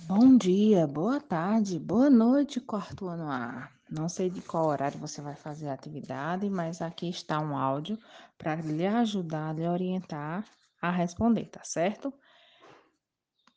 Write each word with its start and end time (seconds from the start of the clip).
Bom 0.00 0.38
dia, 0.38 0.86
boa 0.86 1.20
tarde, 1.20 1.78
boa 1.78 2.08
noite, 2.08 2.58
quarto 2.60 3.08
ano 3.08 3.30
A. 3.30 3.70
Não 3.90 4.08
sei 4.08 4.30
de 4.30 4.40
qual 4.40 4.66
horário 4.66 4.98
você 4.98 5.20
vai 5.20 5.36
fazer 5.36 5.68
a 5.68 5.74
atividade, 5.74 6.48
mas 6.48 6.80
aqui 6.80 7.10
está 7.10 7.38
um 7.38 7.54
áudio 7.54 7.98
para 8.38 8.54
lhe 8.56 8.86
ajudar, 8.86 9.54
lhe 9.54 9.68
orientar 9.68 10.46
a 10.80 10.90
responder, 10.90 11.44
tá 11.46 11.62
certo? 11.62 12.12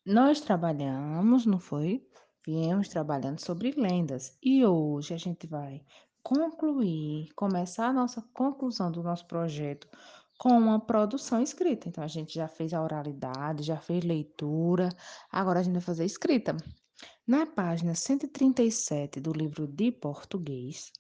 Nós 0.06 0.42
trabalhamos, 0.42 1.46
não 1.46 1.58
foi? 1.58 2.06
Viemos 2.46 2.90
trabalhando 2.90 3.40
sobre 3.40 3.72
lendas 3.72 4.38
e 4.44 4.66
hoje 4.66 5.14
a 5.14 5.18
gente 5.18 5.48
vai 5.48 5.86
concluir, 6.22 7.30
começar 7.34 7.88
a 7.88 7.94
nossa 7.94 8.22
conclusão 8.34 8.92
do 8.92 9.02
nosso 9.02 9.26
projeto 9.26 9.88
com 10.38 10.50
uma 10.50 10.80
produção 10.80 11.42
escrita. 11.42 11.88
Então 11.88 12.04
a 12.04 12.08
gente 12.08 12.36
já 12.36 12.48
fez 12.48 12.74
a 12.74 12.82
oralidade, 12.82 13.64
já 13.64 13.78
fez 13.78 14.04
leitura, 14.04 14.90
agora 15.32 15.60
a 15.60 15.64
gente 15.64 15.74
vai 15.74 15.82
fazer 15.82 16.06
escrita. 16.06 16.56
Na 17.28 17.46
página 17.46 17.96
137 17.96 19.20
do 19.20 19.32
livro 19.32 19.68
de 19.68 19.92
português, 19.92 20.92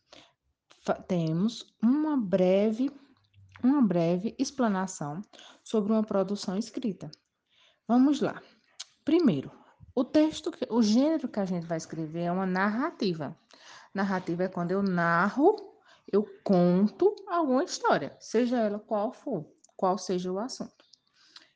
temos 1.07 1.75
uma 1.81 2.17
breve, 2.17 2.91
uma 3.63 3.81
breve 3.81 4.35
explanação 4.37 5.21
sobre 5.63 5.91
uma 5.91 6.03
produção 6.03 6.57
escrita. 6.57 7.09
Vamos 7.87 8.21
lá. 8.21 8.41
Primeiro, 9.03 9.51
o 9.93 10.03
texto, 10.03 10.51
o 10.69 10.81
gênero 10.81 11.27
que 11.27 11.39
a 11.39 11.45
gente 11.45 11.65
vai 11.65 11.77
escrever 11.77 12.23
é 12.23 12.31
uma 12.31 12.45
narrativa. 12.45 13.37
Narrativa 13.93 14.43
é 14.43 14.47
quando 14.47 14.71
eu 14.71 14.83
narro, 14.83 15.74
eu 16.11 16.25
conto 16.43 17.15
alguma 17.27 17.63
história, 17.63 18.15
seja 18.19 18.57
ela 18.57 18.79
qual 18.79 19.11
for, 19.11 19.45
qual 19.75 19.97
seja 19.97 20.31
o 20.31 20.39
assunto. 20.39 20.85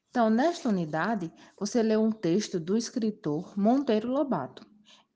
Então, 0.10 0.30
nesta 0.30 0.70
unidade, 0.70 1.32
você 1.60 1.84
leu 1.84 2.02
um 2.02 2.12
texto 2.12 2.60
do 2.60 2.76
escritor 2.76 3.54
Monteiro 3.58 4.12
Lobato 4.12 4.66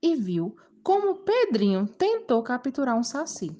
e 0.00 0.14
viu 0.14 0.56
como 0.82 1.16
Pedrinho 1.16 1.86
tentou 1.86 2.42
capturar 2.42 2.96
um 2.96 3.02
saci. 3.02 3.56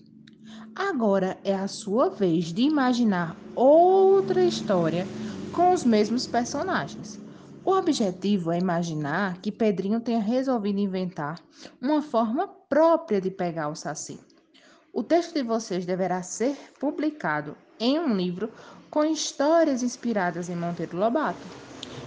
Agora 0.76 1.38
é 1.42 1.54
a 1.54 1.66
sua 1.66 2.08
vez 2.08 2.52
de 2.52 2.62
imaginar 2.62 3.36
outra 3.54 4.44
história 4.44 5.06
com 5.52 5.72
os 5.72 5.84
mesmos 5.84 6.27
personagens. 6.27 7.18
O 7.64 7.72
objetivo 7.72 8.52
é 8.52 8.58
imaginar 8.58 9.40
que 9.40 9.50
Pedrinho 9.50 10.00
tenha 10.00 10.20
resolvido 10.20 10.78
inventar 10.78 11.40
uma 11.80 12.02
forma 12.02 12.46
própria 12.46 13.20
de 13.20 13.30
pegar 13.30 13.68
o 13.68 13.74
saci. 13.74 14.20
O 14.94 15.02
texto 15.02 15.34
de 15.34 15.42
vocês 15.42 15.84
deverá 15.84 16.22
ser 16.22 16.56
publicado 16.78 17.56
em 17.80 17.98
um 17.98 18.16
livro 18.16 18.48
com 18.88 19.04
histórias 19.04 19.82
inspiradas 19.82 20.48
em 20.48 20.54
Monteiro 20.54 20.96
Lobato. 20.96 21.44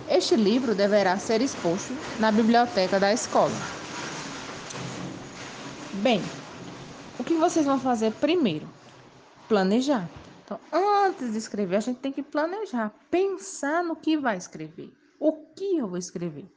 Este 0.10 0.38
livro 0.38 0.74
deverá 0.74 1.18
ser 1.18 1.42
exposto 1.42 1.92
na 2.18 2.32
biblioteca 2.32 2.98
da 2.98 3.12
escola. 3.12 3.52
Bem, 5.96 6.22
o 7.20 7.26
que 7.26 7.34
vocês 7.34 7.66
vão 7.66 7.78
fazer 7.78 8.14
primeiro? 8.14 8.66
Planejar. 9.50 10.10
Então, 10.46 10.58
antes 10.72 11.34
de 11.34 11.38
escrever, 11.38 11.76
a 11.76 11.82
gente 11.82 12.00
tem 12.00 12.14
que 12.14 12.24
planejar, 12.24 12.94
pensar 13.12 13.84
no 13.84 13.98
que 13.98 14.16
vai 14.16 14.38
escrever 14.38 14.94
o 15.20 15.34
que 15.34 15.76
eu 15.78 15.90
vou 15.90 15.98
escrever. 15.98 16.50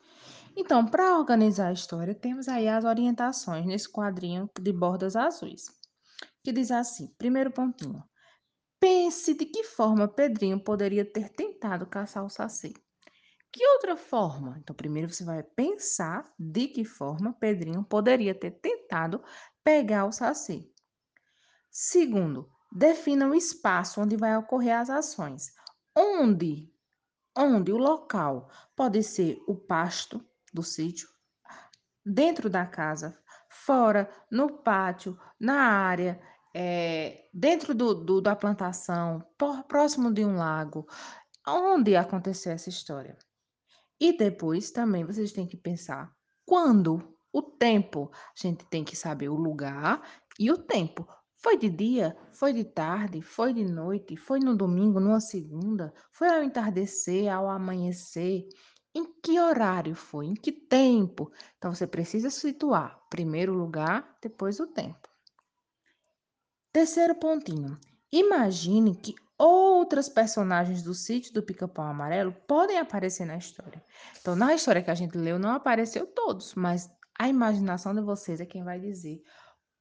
Então, 0.56 0.86
para 0.86 1.18
organizar 1.18 1.68
a 1.68 1.72
história, 1.72 2.14
temos 2.14 2.46
aí 2.46 2.68
as 2.68 2.84
orientações 2.84 3.66
nesse 3.66 3.88
quadrinho 3.88 4.48
de 4.60 4.72
bordas 4.72 5.16
azuis, 5.16 5.79
que 6.42 6.52
diz 6.52 6.70
assim: 6.70 7.08
primeiro 7.18 7.50
pontinho. 7.50 8.02
Pense 8.78 9.34
de 9.34 9.44
que 9.44 9.62
forma 9.62 10.08
Pedrinho 10.08 10.62
poderia 10.62 11.04
ter 11.04 11.28
tentado 11.30 11.86
caçar 11.86 12.24
o 12.24 12.30
saci. 12.30 12.72
Que 13.52 13.66
outra 13.66 13.96
forma? 13.96 14.56
Então, 14.58 14.74
primeiro 14.74 15.12
você 15.12 15.24
vai 15.24 15.42
pensar 15.42 16.24
de 16.38 16.68
que 16.68 16.84
forma 16.84 17.32
Pedrinho 17.34 17.84
poderia 17.84 18.34
ter 18.34 18.52
tentado 18.52 19.22
pegar 19.62 20.06
o 20.06 20.12
saci. 20.12 20.72
Segundo, 21.70 22.48
defina 22.72 23.28
o 23.28 23.34
espaço 23.34 24.00
onde 24.00 24.16
vai 24.16 24.36
ocorrer 24.36 24.78
as 24.78 24.88
ações. 24.88 25.52
Onde 25.94 26.72
onde 27.36 27.72
o 27.72 27.78
local 27.78 28.50
pode 28.76 29.02
ser 29.02 29.42
o 29.46 29.54
pasto 29.54 30.24
do 30.52 30.62
sítio, 30.62 31.08
dentro 32.04 32.50
da 32.50 32.66
casa, 32.66 33.18
fora, 33.48 34.10
no 34.30 34.62
pátio, 34.62 35.18
na 35.38 35.62
área, 35.62 36.20
é, 36.54 37.28
dentro 37.32 37.74
do, 37.74 37.94
do, 37.94 38.20
da 38.20 38.34
plantação, 38.34 39.24
por, 39.38 39.62
próximo 39.64 40.12
de 40.12 40.24
um 40.24 40.36
lago, 40.36 40.86
onde 41.46 41.96
aconteceu 41.96 42.52
essa 42.52 42.68
história. 42.68 43.16
E 44.00 44.16
depois 44.16 44.70
também 44.70 45.04
vocês 45.04 45.32
têm 45.32 45.46
que 45.46 45.56
pensar 45.56 46.10
quando, 46.46 47.16
o 47.32 47.42
tempo. 47.42 48.10
A 48.12 48.32
gente 48.36 48.64
tem 48.66 48.84
que 48.84 48.96
saber 48.96 49.28
o 49.28 49.36
lugar 49.36 50.02
e 50.38 50.50
o 50.50 50.56
tempo. 50.56 51.06
Foi 51.36 51.56
de 51.56 51.70
dia, 51.70 52.16
foi 52.32 52.52
de 52.52 52.64
tarde, 52.64 53.22
foi 53.22 53.54
de 53.54 53.64
noite, 53.64 54.16
foi 54.16 54.40
no 54.40 54.56
domingo, 54.56 55.00
numa 55.00 55.20
segunda, 55.20 55.92
foi 56.12 56.28
ao 56.28 56.42
entardecer, 56.42 57.32
ao 57.32 57.48
amanhecer. 57.48 58.46
Em 58.94 59.04
que 59.22 59.38
horário 59.38 59.94
foi? 59.94 60.26
Em 60.26 60.34
que 60.34 60.50
tempo? 60.50 61.30
Então 61.56 61.74
você 61.74 61.86
precisa 61.86 62.28
situar 62.30 62.98
primeiro 63.08 63.52
o 63.54 63.58
lugar, 63.58 64.18
depois 64.20 64.60
o 64.60 64.66
tempo. 64.66 65.09
Terceiro 66.72 67.16
pontinho. 67.16 67.76
Imagine 68.12 68.94
que 68.94 69.16
outras 69.36 70.08
personagens 70.08 70.82
do 70.82 70.94
sítio 70.94 71.34
do 71.34 71.42
Pica-Pau 71.42 71.84
Amarelo 71.84 72.32
podem 72.46 72.78
aparecer 72.78 73.26
na 73.26 73.36
história. 73.36 73.84
Então, 74.20 74.36
na 74.36 74.54
história 74.54 74.80
que 74.80 74.90
a 74.90 74.94
gente 74.94 75.18
leu, 75.18 75.36
não 75.36 75.50
apareceu 75.50 76.06
todos, 76.06 76.54
mas 76.54 76.88
a 77.18 77.28
imaginação 77.28 77.92
de 77.92 78.00
vocês 78.00 78.40
é 78.40 78.46
quem 78.46 78.62
vai 78.62 78.78
dizer 78.78 79.20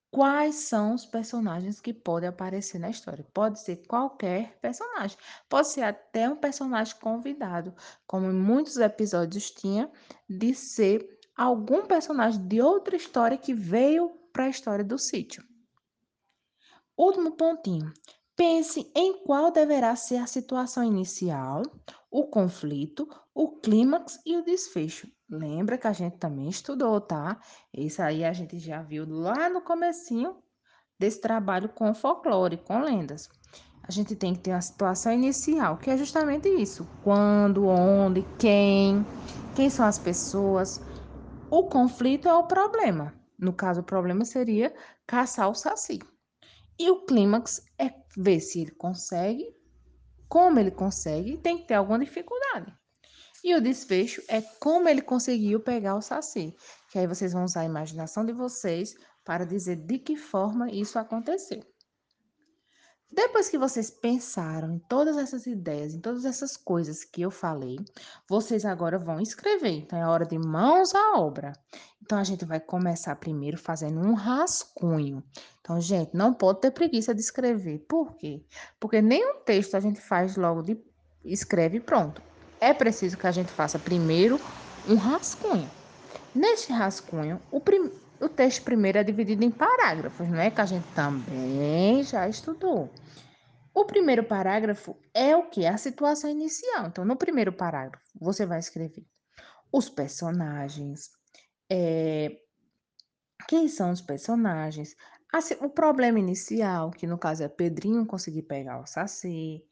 quais 0.09 0.55
são 0.55 0.95
os 0.95 1.05
personagens 1.05 1.79
que 1.79 1.93
podem 1.93 2.27
aparecer 2.27 2.79
na 2.79 2.89
história. 2.89 3.23
Pode 3.35 3.59
ser 3.59 3.85
qualquer 3.87 4.57
personagem, 4.59 5.15
pode 5.47 5.67
ser 5.67 5.83
até 5.83 6.27
um 6.27 6.35
personagem 6.35 6.95
convidado, 6.99 7.71
como 8.07 8.31
em 8.31 8.33
muitos 8.33 8.77
episódios 8.77 9.51
tinha, 9.51 9.91
de 10.27 10.55
ser 10.55 11.07
algum 11.37 11.85
personagem 11.85 12.47
de 12.47 12.59
outra 12.59 12.95
história 12.95 13.37
que 13.37 13.53
veio 13.53 14.09
para 14.33 14.45
a 14.45 14.49
história 14.49 14.83
do 14.83 14.97
sítio. 14.97 15.43
Último 16.99 17.31
pontinho. 17.31 17.93
Pense 18.35 18.91
em 18.93 19.23
qual 19.23 19.51
deverá 19.51 19.95
ser 19.95 20.17
a 20.17 20.27
situação 20.27 20.83
inicial, 20.83 21.61
o 22.11 22.27
conflito, 22.27 23.07
o 23.33 23.57
clímax 23.61 24.19
e 24.25 24.35
o 24.35 24.43
desfecho. 24.43 25.07
Lembra 25.29 25.77
que 25.77 25.87
a 25.87 25.93
gente 25.93 26.17
também 26.17 26.49
estudou, 26.49 26.99
tá? 26.99 27.39
Isso 27.73 28.01
aí 28.01 28.25
a 28.25 28.33
gente 28.33 28.59
já 28.59 28.81
viu 28.81 29.05
lá 29.07 29.49
no 29.49 29.61
comecinho 29.61 30.43
desse 30.99 31.21
trabalho 31.21 31.69
com 31.69 31.93
folclore, 31.93 32.57
com 32.57 32.81
lendas. 32.81 33.29
A 33.81 33.91
gente 33.91 34.13
tem 34.13 34.33
que 34.33 34.41
ter 34.41 34.51
uma 34.51 34.61
situação 34.61 35.13
inicial, 35.13 35.77
que 35.77 35.89
é 35.89 35.95
justamente 35.95 36.49
isso: 36.49 36.85
quando, 37.01 37.65
onde, 37.65 38.25
quem, 38.37 39.05
quem 39.55 39.69
são 39.69 39.85
as 39.85 39.97
pessoas. 39.97 40.81
O 41.49 41.63
conflito 41.63 42.27
é 42.27 42.33
o 42.33 42.43
problema. 42.43 43.13
No 43.37 43.53
caso, 43.53 43.79
o 43.79 43.85
problema 43.85 44.25
seria 44.25 44.75
caçar 45.07 45.49
o 45.49 45.55
saci. 45.55 45.99
E 46.79 46.89
o 46.89 47.05
clímax 47.05 47.61
é 47.77 47.93
ver 48.15 48.39
se 48.39 48.61
ele 48.61 48.71
consegue 48.71 49.53
como 50.29 50.59
ele 50.59 50.69
consegue, 50.69 51.37
tem 51.37 51.57
que 51.57 51.67
ter 51.67 51.73
alguma 51.73 51.97
dificuldade. 51.97 52.71
E 53.43 53.55
o 53.55 53.61
desfecho 53.61 54.21
é 54.27 54.41
como 54.41 54.87
ele 54.87 55.01
conseguiu 55.01 55.59
pegar 55.59 55.95
o 55.95 56.01
saci. 56.01 56.55
Que 56.91 56.99
aí 56.99 57.07
vocês 57.07 57.33
vão 57.33 57.45
usar 57.45 57.61
a 57.61 57.65
imaginação 57.65 58.23
de 58.23 58.31
vocês 58.31 58.95
para 59.25 59.45
dizer 59.45 59.77
de 59.77 59.97
que 59.97 60.15
forma 60.15 60.71
isso 60.71 60.99
aconteceu. 60.99 61.61
Depois 63.11 63.49
que 63.49 63.57
vocês 63.57 63.89
pensaram 63.89 64.71
em 64.73 64.79
todas 64.79 65.17
essas 65.17 65.47
ideias, 65.47 65.93
em 65.93 65.99
todas 65.99 66.25
essas 66.25 66.55
coisas 66.55 67.03
que 67.03 67.21
eu 67.21 67.31
falei, 67.31 67.79
vocês 68.27 68.65
agora 68.65 68.99
vão 68.99 69.19
escrever. 69.19 69.71
Então 69.71 69.97
é 69.97 70.07
hora 70.07 70.25
de 70.25 70.37
mãos 70.37 70.93
à 70.93 71.17
obra. 71.17 71.53
Então 72.01 72.17
a 72.17 72.23
gente 72.23 72.45
vai 72.45 72.59
começar 72.59 73.15
primeiro 73.15 73.57
fazendo 73.57 73.99
um 73.99 74.13
rascunho. 74.13 75.23
Então, 75.59 75.79
gente, 75.81 76.15
não 76.15 76.33
pode 76.33 76.61
ter 76.61 76.71
preguiça 76.71 77.13
de 77.13 77.21
escrever. 77.21 77.85
Por 77.87 78.15
quê? 78.15 78.43
Porque 78.79 79.01
nenhum 79.01 79.35
texto 79.45 79.75
a 79.75 79.79
gente 79.79 79.99
faz 79.99 80.35
logo 80.35 80.61
de 80.61 80.77
escreve 81.23 81.77
e 81.77 81.81
pronto. 81.81 82.21
É 82.59 82.73
preciso 82.73 83.17
que 83.17 83.27
a 83.27 83.31
gente 83.31 83.51
faça 83.51 83.77
primeiro 83.77 84.39
um 84.87 84.95
rascunho. 84.95 85.69
Neste 86.33 86.71
rascunho, 86.71 87.41
o 87.51 87.59
primeiro 87.59 88.08
o 88.19 88.29
texto 88.29 88.63
primeiro 88.63 88.97
é 88.97 89.03
dividido 89.03 89.43
em 89.43 89.51
parágrafos, 89.51 90.27
não 90.27 90.39
é? 90.39 90.51
Que 90.51 90.61
a 90.61 90.65
gente 90.65 90.87
também 90.93 92.03
já 92.03 92.27
estudou. 92.27 92.89
O 93.73 93.85
primeiro 93.85 94.23
parágrafo 94.23 94.97
é 95.13 95.35
o 95.35 95.49
que? 95.49 95.65
A 95.65 95.77
situação 95.77 96.29
inicial. 96.29 96.87
Então, 96.87 97.05
no 97.05 97.15
primeiro 97.15 97.53
parágrafo, 97.53 98.05
você 98.19 98.45
vai 98.45 98.59
escrever 98.59 99.05
os 99.71 99.89
personagens, 99.89 101.11
é, 101.69 102.37
quem 103.47 103.67
são 103.67 103.91
os 103.91 104.01
personagens, 104.01 104.95
o 105.61 105.69
problema 105.69 106.19
inicial, 106.19 106.91
que 106.91 107.05
no 107.05 107.17
caso 107.17 107.43
é 107.43 107.47
Pedrinho 107.47 108.05
conseguir 108.05 108.43
pegar 108.43 108.81
o 108.81 108.87
Saci. 108.87 109.63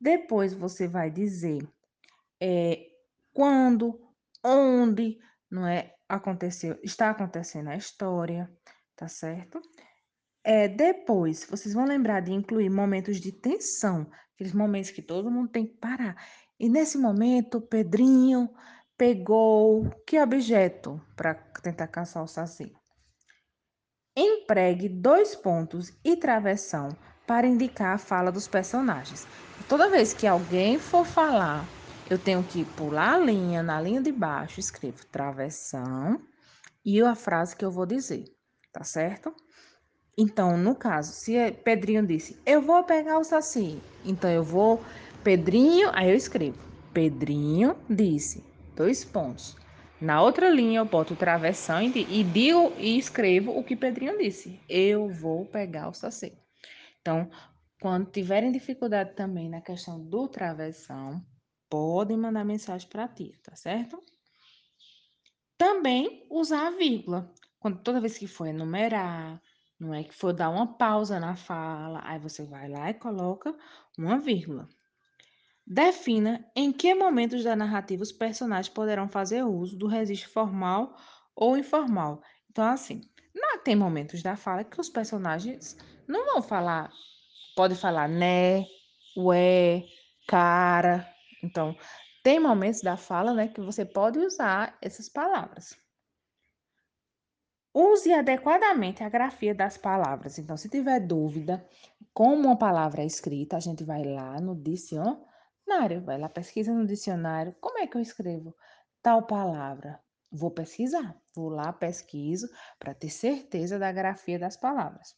Depois 0.00 0.52
você 0.52 0.88
vai 0.88 1.10
dizer 1.10 1.66
é, 2.40 2.86
quando, 3.32 4.00
onde, 4.44 5.18
não 5.54 5.66
é? 5.66 5.94
Aconteceu, 6.08 6.78
está 6.82 7.10
acontecendo 7.10 7.68
a 7.68 7.76
história, 7.76 8.50
tá 8.96 9.08
certo? 9.08 9.60
É, 10.42 10.68
depois, 10.68 11.46
vocês 11.48 11.72
vão 11.72 11.86
lembrar 11.86 12.20
de 12.20 12.32
incluir 12.32 12.68
momentos 12.68 13.18
de 13.18 13.32
tensão, 13.32 14.10
aqueles 14.34 14.52
momentos 14.52 14.90
que 14.90 15.00
todo 15.00 15.30
mundo 15.30 15.48
tem 15.48 15.66
que 15.66 15.74
parar. 15.74 16.16
E 16.58 16.68
nesse 16.68 16.98
momento, 16.98 17.60
Pedrinho 17.60 18.50
pegou 18.98 19.88
que 20.06 20.20
objeto 20.20 21.00
para 21.16 21.34
tentar 21.62 21.86
caçar 21.88 22.22
o 22.22 22.28
saci? 22.28 22.72
Empregue 24.16 24.88
dois 24.88 25.34
pontos 25.34 25.92
e 26.04 26.16
travessão 26.16 26.90
para 27.26 27.46
indicar 27.46 27.94
a 27.94 27.98
fala 27.98 28.30
dos 28.30 28.46
personagens. 28.46 29.26
Toda 29.68 29.88
vez 29.88 30.12
que 30.12 30.26
alguém 30.26 30.78
for 30.78 31.06
falar, 31.06 31.64
eu 32.10 32.18
tenho 32.18 32.42
que 32.42 32.64
pular 32.64 33.14
a 33.14 33.18
linha, 33.18 33.62
na 33.62 33.80
linha 33.80 34.02
de 34.02 34.12
baixo, 34.12 34.60
escrevo 34.60 35.06
travessão 35.06 36.20
e 36.84 37.00
a 37.00 37.14
frase 37.14 37.56
que 37.56 37.64
eu 37.64 37.70
vou 37.70 37.86
dizer, 37.86 38.24
tá 38.72 38.84
certo? 38.84 39.34
Então, 40.16 40.56
no 40.56 40.76
caso, 40.76 41.12
se 41.12 41.34
é 41.36 41.50
Pedrinho 41.50 42.06
disse, 42.06 42.38
eu 42.46 42.60
vou 42.60 42.84
pegar 42.84 43.18
o 43.18 43.24
saci, 43.24 43.80
então 44.04 44.30
eu 44.30 44.44
vou, 44.44 44.82
Pedrinho, 45.24 45.90
aí 45.92 46.10
eu 46.10 46.16
escrevo, 46.16 46.58
Pedrinho 46.92 47.76
disse, 47.88 48.44
dois 48.76 49.04
pontos. 49.04 49.56
Na 50.00 50.20
outra 50.20 50.50
linha 50.50 50.80
eu 50.80 50.84
boto 50.84 51.16
travessão 51.16 51.80
e, 51.80 52.20
e 52.20 52.22
digo 52.22 52.72
e 52.78 52.98
escrevo 52.98 53.56
o 53.58 53.64
que 53.64 53.74
Pedrinho 53.74 54.18
disse, 54.18 54.60
eu 54.68 55.08
vou 55.08 55.46
pegar 55.46 55.88
o 55.88 55.94
saci. 55.94 56.32
Então, 57.00 57.30
quando 57.80 58.10
tiverem 58.10 58.52
dificuldade 58.52 59.14
também 59.14 59.48
na 59.48 59.60
questão 59.60 59.98
do 59.98 60.28
travessão, 60.28 61.24
podem 61.68 62.16
mandar 62.16 62.44
mensagem 62.44 62.88
para 62.88 63.08
ti, 63.08 63.38
tá 63.42 63.54
certo? 63.56 64.02
Também 65.56 66.26
usar 66.30 66.66
a 66.66 66.70
vírgula. 66.70 67.32
Quando 67.58 67.82
toda 67.82 68.00
vez 68.00 68.18
que 68.18 68.26
for 68.26 68.46
enumerar, 68.46 69.40
não 69.78 69.94
é 69.94 70.04
que 70.04 70.14
for 70.14 70.32
dar 70.32 70.50
uma 70.50 70.76
pausa 70.76 71.18
na 71.18 71.36
fala, 71.36 72.00
aí 72.04 72.18
você 72.18 72.44
vai 72.44 72.68
lá 72.68 72.90
e 72.90 72.94
coloca 72.94 73.54
uma 73.96 74.18
vírgula. 74.18 74.68
Defina 75.66 76.44
em 76.54 76.70
que 76.70 76.94
momentos 76.94 77.42
da 77.42 77.56
narrativa 77.56 78.02
os 78.02 78.12
personagens 78.12 78.68
poderão 78.68 79.08
fazer 79.08 79.44
uso 79.44 79.78
do 79.78 79.86
registro 79.86 80.30
formal 80.30 80.94
ou 81.34 81.56
informal. 81.56 82.22
Então, 82.50 82.64
assim, 82.64 83.00
não 83.34 83.58
tem 83.58 83.74
momentos 83.74 84.22
da 84.22 84.36
fala 84.36 84.62
que 84.62 84.80
os 84.80 84.90
personagens 84.90 85.76
não 86.06 86.26
vão 86.26 86.42
falar, 86.42 86.92
pode 87.56 87.74
falar 87.74 88.08
né, 88.08 88.66
ué, 89.16 89.84
cara. 90.28 91.13
Então, 91.44 91.76
tem 92.22 92.40
momentos 92.40 92.80
da 92.80 92.96
fala, 92.96 93.34
né, 93.34 93.48
que 93.48 93.60
você 93.60 93.84
pode 93.84 94.18
usar 94.18 94.76
essas 94.80 95.08
palavras. 95.08 95.76
Use 97.74 98.12
adequadamente 98.12 99.02
a 99.02 99.08
grafia 99.08 99.54
das 99.54 99.76
palavras. 99.76 100.38
Então, 100.38 100.56
se 100.56 100.68
tiver 100.68 101.00
dúvida 101.00 101.68
como 102.12 102.46
uma 102.46 102.56
palavra 102.56 103.02
é 103.02 103.06
escrita, 103.06 103.56
a 103.56 103.60
gente 103.60 103.84
vai 103.84 104.04
lá 104.04 104.40
no 104.40 104.54
dicionário, 104.54 106.02
vai 106.04 106.16
lá, 106.18 106.28
pesquisa 106.28 106.72
no 106.72 106.86
dicionário, 106.86 107.54
como 107.60 107.78
é 107.78 107.86
que 107.86 107.96
eu 107.96 108.00
escrevo 108.00 108.54
tal 109.02 109.26
palavra? 109.26 110.00
Vou 110.30 110.50
pesquisar, 110.50 111.14
vou 111.34 111.48
lá, 111.48 111.72
pesquiso, 111.72 112.48
para 112.78 112.94
ter 112.94 113.10
certeza 113.10 113.78
da 113.78 113.92
grafia 113.92 114.38
das 114.38 114.56
palavras. 114.56 115.14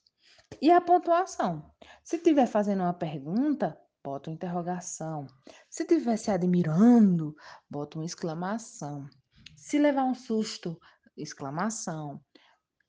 E 0.60 0.70
a 0.70 0.80
pontuação? 0.80 1.70
Se 2.02 2.16
estiver 2.16 2.46
fazendo 2.46 2.82
uma 2.82 2.94
pergunta, 2.94 3.78
bota 4.06 4.30
uma 4.30 4.34
interrogação. 4.34 5.26
Se 5.68 5.82
estiver 5.82 6.16
se 6.16 6.30
admirando, 6.30 7.34
bota 7.68 7.98
uma 7.98 8.04
exclamação. 8.04 9.08
Se 9.56 9.80
levar 9.80 10.04
um 10.04 10.14
susto, 10.14 10.78
exclamação. 11.16 12.20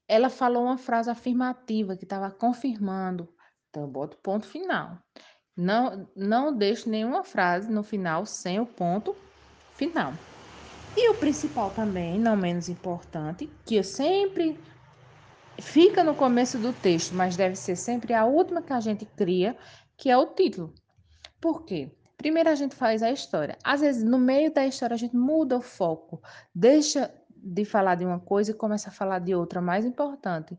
Ela 0.08 0.30
falou 0.30 0.66
uma 0.66 0.78
frase 0.78 1.10
afirmativa 1.10 1.98
que 1.98 2.04
estava 2.04 2.30
confirmando. 2.30 3.28
Então, 3.68 3.82
eu 3.82 3.90
boto 3.90 4.16
ponto 4.18 4.46
final. 4.46 5.00
Não, 5.56 6.08
não 6.16 6.56
deixo 6.56 6.88
nenhuma 6.88 7.24
frase 7.24 7.68
no 7.72 7.82
final 7.82 8.24
sem 8.28 8.60
o 8.60 8.66
ponto 8.68 9.16
final. 9.74 10.14
E 10.96 11.10
o 11.10 11.16
principal 11.16 11.72
também, 11.72 12.20
não 12.20 12.36
menos 12.36 12.70
importante, 12.70 13.50
que 13.66 13.82
sempre 13.82 14.60
fica 15.60 16.04
no 16.04 16.14
começo 16.14 16.60
do 16.60 16.72
texto, 16.74 17.16
mas 17.16 17.36
deve 17.36 17.56
ser 17.56 17.76
sempre 17.76 18.14
a 18.14 18.24
última 18.24 18.62
que 18.62 18.72
a 18.72 18.80
gente 18.80 19.04
cria, 19.04 19.58
que 19.98 20.12
é 20.12 20.18
o 20.18 20.28
título. 20.28 20.76
Por 21.40 21.64
quê? 21.64 21.92
Primeiro 22.18 22.50
a 22.50 22.56
gente 22.56 22.76
faz 22.76 23.04
a 23.04 23.12
história. 23.12 23.58
Às 23.64 23.82
vezes, 23.82 24.04
no 24.04 24.18
meio 24.18 24.52
da 24.52 24.66
história, 24.66 24.96
a 24.96 24.98
gente 24.98 25.16
muda 25.16 25.58
o 25.58 25.62
foco, 25.62 26.22
deixa 26.54 27.14
de 27.30 27.64
falar 27.64 27.96
de 27.96 28.06
uma 28.06 28.20
coisa 28.20 28.52
e 28.52 28.56
começa 28.56 28.90
a 28.90 28.92
falar 28.92 29.20
de 29.20 29.36
outra 29.36 29.62
mais 29.62 29.86
importante. 29.86 30.58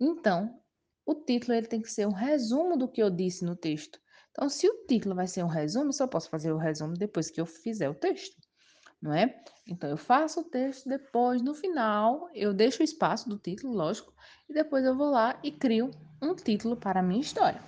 Então, 0.00 0.58
o 1.04 1.14
título 1.14 1.54
ele 1.54 1.66
tem 1.66 1.82
que 1.82 1.90
ser 1.90 2.06
um 2.06 2.12
resumo 2.12 2.76
do 2.76 2.88
que 2.88 3.02
eu 3.02 3.10
disse 3.10 3.44
no 3.44 3.54
texto. 3.54 4.00
Então, 4.30 4.48
se 4.48 4.66
o 4.66 4.86
título 4.86 5.14
vai 5.14 5.26
ser 5.26 5.44
um 5.44 5.48
resumo, 5.48 5.92
só 5.92 6.06
posso 6.06 6.30
fazer 6.30 6.50
o 6.52 6.58
resumo 6.58 6.94
depois 6.94 7.30
que 7.30 7.40
eu 7.40 7.46
fizer 7.46 7.88
o 7.88 7.94
texto, 7.94 8.36
não 9.00 9.12
é? 9.12 9.42
Então, 9.68 9.88
eu 9.88 9.96
faço 9.96 10.40
o 10.40 10.44
texto, 10.44 10.88
depois, 10.88 11.42
no 11.42 11.54
final, 11.54 12.28
eu 12.34 12.52
deixo 12.52 12.80
o 12.80 12.84
espaço 12.84 13.28
do 13.28 13.38
título, 13.38 13.74
lógico, 13.74 14.12
e 14.48 14.54
depois 14.54 14.84
eu 14.84 14.96
vou 14.96 15.10
lá 15.10 15.38
e 15.42 15.52
crio 15.52 15.90
um 16.20 16.34
título 16.34 16.76
para 16.76 17.00
a 17.00 17.02
minha 17.02 17.20
história. 17.20 17.60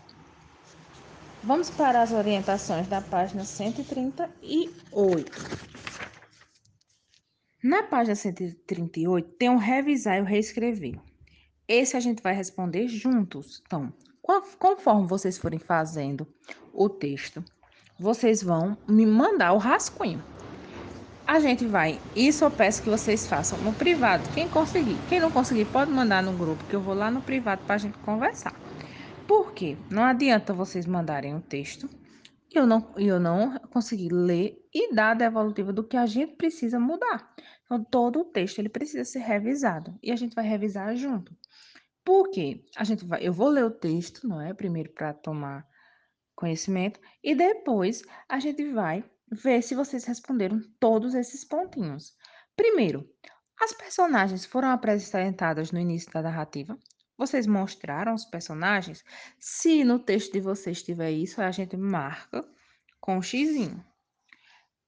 Vamos 1.47 1.71
para 1.71 2.03
as 2.03 2.11
orientações 2.11 2.89
da 2.89 3.01
página 3.01 3.45
138. 3.45 5.31
Na 7.63 7.85
página 7.85 8.17
138 8.17 9.29
tem 9.39 9.49
um 9.49 9.57
revisar 9.57 10.19
e 10.19 10.23
o 10.23 10.25
reescrever. 10.25 10.99
Esse 11.69 11.97
a 11.97 12.01
gente 12.01 12.21
vai 12.21 12.35
responder 12.35 12.89
juntos. 12.89 13.63
Então, 13.65 13.93
conforme 14.59 15.07
vocês 15.07 15.39
forem 15.39 15.61
fazendo 15.61 16.27
o 16.73 16.89
texto, 16.89 17.45
vocês 17.97 18.43
vão 18.43 18.77
me 18.89 19.07
mandar 19.07 19.53
o 19.53 19.59
rascunho. 19.59 20.21
A 21.25 21.39
gente 21.39 21.65
vai, 21.65 22.01
isso 22.17 22.45
eu 22.45 22.51
peço 22.51 22.83
que 22.83 22.91
vocês 22.91 23.25
façam 23.25 23.57
no 23.61 23.73
privado, 23.73 24.29
quem 24.35 24.49
conseguir. 24.49 24.97
Quem 25.09 25.21
não 25.21 25.31
conseguir, 25.31 25.67
pode 25.67 25.93
mandar 25.93 26.25
no 26.25 26.33
grupo, 26.33 26.65
que 26.65 26.75
eu 26.75 26.81
vou 26.81 26.95
lá 26.95 27.09
no 27.09 27.23
privado 27.23 27.63
para 27.65 27.77
a 27.77 27.79
gente 27.79 27.97
conversar. 27.99 28.66
Por 29.26 29.52
quê? 29.52 29.76
Não 29.90 30.05
adianta 30.05 30.55
vocês 30.55 30.87
mandarem 30.87 31.34
um 31.34 31.40
texto 31.40 31.90
e 32.49 32.56
eu 32.56 32.67
não, 32.67 32.94
eu 32.96 33.19
não 33.19 33.58
consegui 33.70 34.08
ler 34.08 34.56
e 34.73 34.94
dar 34.94 35.11
a 35.11 35.14
devolutiva 35.14 35.73
do 35.73 35.82
que 35.82 35.96
a 35.96 36.06
gente 36.06 36.37
precisa 36.37 36.78
mudar. 36.78 37.34
Então, 37.64 37.82
todo 37.82 38.20
o 38.20 38.25
texto 38.25 38.61
ele 38.61 38.69
precisa 38.69 39.05
ser 39.05 39.19
revisado 39.19 39.99
e 40.02 40.12
a 40.12 40.17
gente 40.17 40.34
vai 40.34 40.45
revisar 40.47 40.95
junto. 40.95 41.37
Por 42.04 42.30
quê? 42.30 42.64
A 42.76 42.85
gente 42.85 43.04
vai, 43.04 43.26
eu 43.26 43.33
vou 43.33 43.49
ler 43.49 43.64
o 43.64 43.71
texto, 43.71 44.28
não 44.28 44.40
é? 44.40 44.54
Primeiro 44.54 44.92
para 44.92 45.12
tomar 45.12 45.66
conhecimento 46.37 47.00
e 47.23 47.35
depois 47.35 48.02
a 48.28 48.38
gente 48.38 48.71
vai 48.71 49.04
ver 49.33 49.61
se 49.62 49.75
vocês 49.75 50.04
responderam 50.04 50.61
todos 50.78 51.14
esses 51.14 51.45
pontinhos. 51.45 52.14
Primeiro, 52.54 53.11
as 53.61 53.73
personagens 53.73 54.45
foram 54.45 54.68
apresentadas 54.68 55.73
no 55.73 55.80
início 55.80 56.12
da 56.12 56.23
narrativa. 56.23 56.78
Vocês 57.16 57.46
mostraram 57.46 58.14
os 58.14 58.25
personagens? 58.25 59.04
Se 59.38 59.85
no 59.85 59.99
texto 59.99 60.32
de 60.32 60.40
vocês 60.40 60.82
tiver 60.82 61.11
isso, 61.11 61.40
a 61.40 61.50
gente 61.50 61.76
marca 61.76 62.46
com 63.00 63.16
um 63.16 63.23
xizinho. 63.23 63.85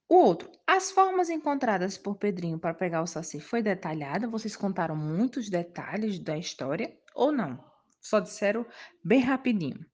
O 0.09 0.17
outro, 0.17 0.51
as 0.67 0.91
formas 0.91 1.29
encontradas 1.29 1.99
por 1.99 2.17
Pedrinho 2.17 2.59
para 2.59 2.75
pegar 2.75 3.03
o 3.03 3.07
Saci 3.07 3.41
foi 3.41 3.63
detalhada? 3.63 4.29
Vocês 4.29 4.57
contaram 4.57 4.97
muitos 4.97 5.51
detalhes 5.51 6.19
da 6.19 6.37
história 6.37 6.97
ou 7.15 7.31
não? 7.31 7.63
Só 8.01 8.21
disseram 8.21 8.67
bem 9.05 9.21
rapidinho. 9.21 9.85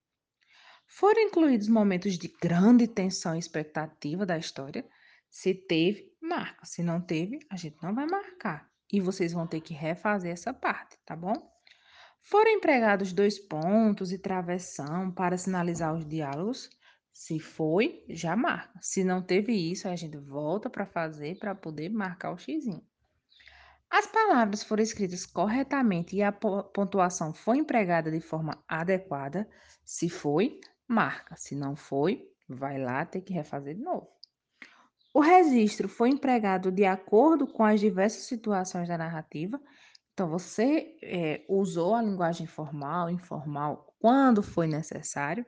Foram 0.87 1.23
incluídos 1.23 1.69
momentos 1.69 2.17
de 2.17 2.29
grande 2.29 2.87
tensão 2.87 3.35
e 3.35 3.39
expectativa 3.39 4.25
da 4.25 4.39
história? 4.39 4.89
Se 5.29 5.53
teve, 5.53 6.13
marca. 6.21 6.65
Se 6.65 6.83
não 6.83 7.01
teve, 7.01 7.41
a 7.51 7.57
gente 7.57 7.77
não 7.83 7.93
vai 7.93 8.07
marcar. 8.07 8.71
E 8.93 9.01
vocês 9.01 9.33
vão 9.33 9.47
ter 9.49 9.61
que 9.61 9.75
refazer 9.75 10.33
essa 10.33 10.55
parte, 10.55 10.97
tá 11.05 11.17
bom? 11.17 11.54
Foram 12.25 12.53
empregados 12.53 13.13
dois 13.13 13.39
pontos 13.39 14.11
e 14.11 14.19
travessão 14.19 15.11
para 15.13 15.37
sinalizar 15.37 15.95
os 15.95 16.07
diálogos? 16.07 16.71
Se 17.13 17.39
foi, 17.39 18.03
já 18.09 18.35
marca. 18.35 18.79
Se 18.81 19.05
não 19.05 19.23
teve 19.23 19.53
isso, 19.53 19.87
a 19.87 19.95
gente 19.95 20.17
volta 20.17 20.71
para 20.71 20.87
fazer 20.87 21.39
para 21.39 21.55
poder 21.55 21.91
marcar 21.91 22.33
o 22.33 22.39
xizinho. 22.39 22.83
As 23.91 24.07
palavras 24.07 24.65
foram 24.65 24.83
escritas 24.83 25.27
corretamente 25.27 26.17
e 26.17 26.23
a 26.23 26.33
pontuação 26.33 27.35
foi 27.35 27.59
empregada 27.59 28.11
de 28.11 28.21
forma 28.21 28.59
adequada. 28.67 29.47
Se 29.85 30.09
foi, 30.09 30.59
marca. 30.89 31.37
Se 31.37 31.55
não 31.55 31.77
foi, 31.77 32.27
vai 32.49 32.79
lá 32.79 33.05
ter 33.05 33.21
que 33.21 33.35
refazer 33.35 33.75
de 33.75 33.83
novo. 33.83 34.09
O 35.13 35.21
registro 35.21 35.89
foi 35.89 36.09
empregado 36.09 36.73
de 36.73 36.87
acordo 36.87 37.47
com 37.47 37.65
as 37.65 37.79
diversas 37.79 38.25
situações 38.25 38.89
da 38.89 38.97
narrativa. 38.97 39.61
Então, 40.15 40.29
você 40.29 40.97
é, 41.03 41.45
usou 41.49 41.93
a 41.95 42.01
linguagem 42.01 42.47
formal, 42.47 43.11
informal, 43.11 43.95
quando 43.99 44.45
foi 44.45 44.69
necessário. 44.69 45.45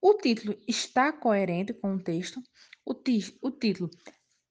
O 0.00 0.14
título 0.14 0.56
está 0.66 1.12
coerente 1.12 1.74
com 1.74 1.96
o 1.96 2.02
texto. 2.02 2.40
O, 2.86 2.94
o 3.42 3.50
título 3.50 3.90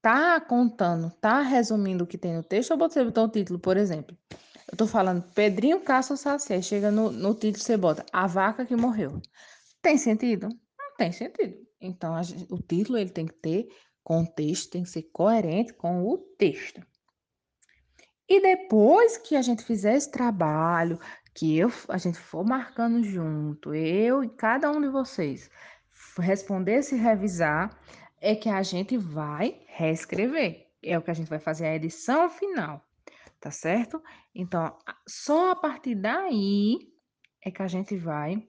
tá 0.02 0.42
contando, 0.42 1.10
tá 1.22 1.42
resumindo 1.42 2.04
o 2.04 2.08
que 2.08 2.18
tem 2.18 2.36
no 2.36 2.44
texto, 2.44 2.72
ou 2.72 2.78
você 2.78 3.04
botou 3.04 3.26
o 3.26 3.30
título, 3.30 3.58
por 3.58 3.78
exemplo. 3.78 4.16
Eu 4.70 4.78
tô 4.78 4.86
falando 4.86 5.24
Pedrinho 5.34 5.80
caça 5.80 6.14
o 6.14 6.18
saci, 6.18 6.52
aí 6.52 6.62
chega 6.62 6.92
no, 6.92 7.10
no 7.10 7.34
título 7.34 7.64
você 7.64 7.78
bota 7.78 8.06
A 8.12 8.28
Vaca 8.28 8.66
que 8.66 8.76
Morreu. 8.76 9.22
Tem 9.82 9.98
sentido? 9.98 10.50
Não 10.50 10.96
tem 10.98 11.14
sentido. 11.14 11.56
Então, 11.80 12.14
o 12.50 12.62
título 12.62 12.98
ele 12.98 13.10
tem 13.10 13.26
que 13.26 13.36
ter 13.36 13.70
contexto, 14.04 14.72
tem 14.72 14.84
que 14.84 14.90
ser 14.90 15.04
coerente 15.14 15.72
com 15.74 16.04
o 16.04 16.18
texto. 16.38 16.82
E 18.30 18.42
depois 18.42 19.18
que 19.18 19.36
a 19.36 19.42
gente 19.42 19.64
fizer 19.64 19.96
esse 19.96 20.12
trabalho, 20.12 21.00
que 21.34 21.58
eu, 21.58 21.72
a 21.88 21.98
gente 21.98 22.18
for 22.18 22.44
marcando 22.44 23.04
junto, 23.04 23.74
eu 23.74 24.24
e 24.24 24.30
cada 24.30 24.70
um 24.72 24.82
de 24.82 24.90
vocês, 24.90 25.50
responder 26.20 26.82
se 26.84 26.96
revisar, 26.96 27.80
é 28.20 28.36
que 28.36 28.50
a 28.50 28.64
gente 28.64 28.98
vai 28.98 29.62
reescrever. 29.68 30.68
É 30.84 30.98
o 30.98 31.02
que 31.02 31.12
a 31.12 31.14
gente 31.14 31.30
vai 31.30 31.40
fazer 31.40 31.68
a 31.68 31.76
edição 31.76 32.30
final, 32.30 32.84
tá 33.40 33.52
certo? 33.52 34.02
Então, 34.34 34.78
só 35.08 35.52
a 35.52 35.56
partir 35.56 35.96
daí 35.96 36.80
é 37.42 37.52
que 37.52 37.62
a 37.62 37.68
gente 37.68 37.96
vai 37.96 38.48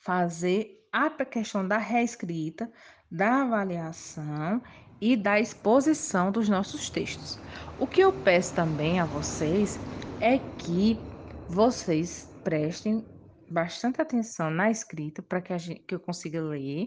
fazer 0.00 0.86
a 0.92 1.10
questão 1.24 1.66
da 1.66 1.78
reescrita, 1.78 2.70
da 3.10 3.42
avaliação 3.42 4.62
e 5.00 5.16
da 5.16 5.40
exposição 5.40 6.30
dos 6.30 6.48
nossos 6.48 6.90
textos. 6.90 7.38
O 7.78 7.86
que 7.88 8.00
eu 8.02 8.12
peço 8.12 8.54
também 8.54 9.00
a 9.00 9.06
vocês 9.06 9.80
é 10.18 10.38
que 10.38 11.08
vocês 11.48 12.28
prestem 12.44 13.06
bastante 13.48 14.00
atenção 14.00 14.50
na 14.50 14.70
escrita 14.70 15.22
para 15.22 15.40
que, 15.40 15.52
a 15.52 15.58
que 15.58 15.94
eu 15.94 16.00
consiga 16.00 16.40
ler, 16.40 16.86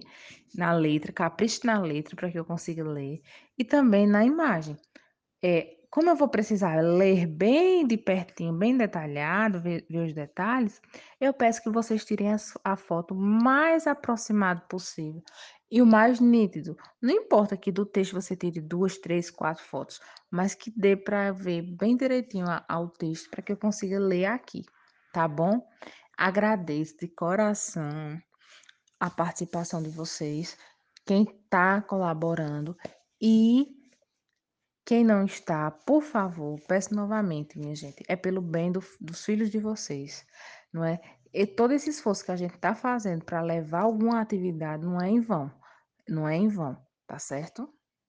na 0.56 0.72
letra, 0.72 1.12
capriche 1.12 1.60
na 1.66 1.82
letra 1.82 2.16
para 2.16 2.32
que 2.32 2.40
eu 2.40 2.46
consiga 2.46 2.84
ler, 2.84 3.22
e 3.58 3.66
também 3.66 4.08
na 4.08 4.24
imagem. 4.24 4.78
É, 5.44 5.76
como 5.90 6.10
eu 6.10 6.16
vou 6.16 6.30
precisar 6.30 6.82
ler 6.82 7.28
bem 7.28 7.86
de 7.86 7.98
pertinho, 7.98 8.54
bem 8.54 8.76
detalhado, 8.78 9.60
ver, 9.62 9.86
ver 9.90 10.08
os 10.08 10.14
detalhes, 10.14 10.82
eu 11.20 11.34
peço 11.34 11.62
que 11.62 11.70
vocês 11.70 12.04
tirem 12.06 12.32
as- 12.34 12.58
a, 12.64 12.76
foto 12.76 13.14
mais 13.14 13.86
aproximado 13.86 14.62
possível 14.68 15.22
e 15.74 15.82
o 15.82 15.88
mais 15.88 16.20
nítido. 16.20 16.78
Não 17.02 17.10
importa 17.10 17.58
que 17.58 17.72
do 17.72 17.84
texto 17.84 18.14
você 18.14 18.36
tire 18.36 18.62
duas, 18.62 19.00
três, 19.00 19.32
quatro 19.32 19.64
fotos, 19.64 20.00
mas 20.30 20.54
que 20.54 20.70
dê 20.70 20.96
para 20.96 21.32
ver 21.32 21.64
bem 21.64 21.98
direitinho 21.98 22.46
ao 22.70 22.90
texto 22.90 23.32
para 23.32 23.42
que 23.42 23.54
eu 23.54 23.58
consiga 23.58 23.98
ler 23.98 24.26
aqui, 24.26 24.64
tá 25.12 25.28
bom? 25.28 25.68
Agradeço 26.16 26.96
de 27.00 27.08
coração 27.08 28.22
a 29.00 29.10
participação 29.10 29.82
de 29.82 29.90
vocês, 29.90 30.56
quem 31.08 31.24
está 31.24 31.82
colaborando 31.82 32.78
e 33.20 33.66
quem 34.86 35.04
não 35.04 35.26
está, 35.26 35.72
por 35.72 36.04
favor, 36.04 36.60
peço 36.68 36.94
novamente, 36.94 37.58
minha 37.58 37.76
gente, 37.76 38.04
é 38.08 38.16
pelo 38.16 38.42
bem 38.42 38.72
do- 38.72 38.84
dos 39.02 39.26
filhos 39.26 39.50
de 39.50 39.58
vocês, 39.58 40.24
não 40.72 40.84
é? 40.84 41.02
E 41.34 41.48
todo 41.48 41.74
esse 41.74 41.90
esforço 41.90 42.24
que 42.24 42.32
a 42.32 42.36
gente 42.36 42.54
está 42.54 42.76
fazendo 42.76 43.26
para 43.26 43.42
levar 43.42 43.82
alguma 43.82 44.22
atividade 44.22 44.86
não 44.86 45.02
é 45.02 45.10
em 45.10 45.20
vão, 45.20 45.52
não 46.08 46.28
é 46.28 46.36
em 46.36 46.48
vão, 46.50 46.78
tá 47.08 47.20
certo? 47.20 47.74